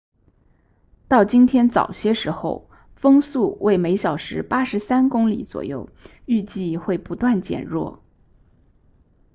[1.07, 5.91] 到今天早些时候风速为每小时83公里左右
[6.25, 8.01] 预计会不断减弱